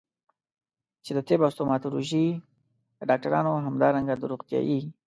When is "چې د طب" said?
1.03-1.39